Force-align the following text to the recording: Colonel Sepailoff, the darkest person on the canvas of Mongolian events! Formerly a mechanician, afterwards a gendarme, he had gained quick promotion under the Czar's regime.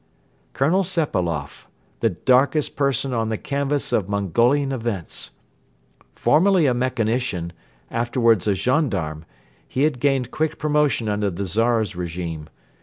Colonel 0.53 0.83
Sepailoff, 0.83 1.67
the 1.99 2.09
darkest 2.09 2.75
person 2.75 3.13
on 3.13 3.29
the 3.29 3.37
canvas 3.37 3.93
of 3.93 4.09
Mongolian 4.09 4.71
events! 4.71 5.33
Formerly 6.15 6.65
a 6.65 6.73
mechanician, 6.73 7.53
afterwards 7.91 8.47
a 8.47 8.55
gendarme, 8.55 9.25
he 9.67 9.83
had 9.83 9.99
gained 9.99 10.31
quick 10.31 10.57
promotion 10.57 11.07
under 11.07 11.29
the 11.29 11.45
Czar's 11.45 11.95
regime. 11.95 12.49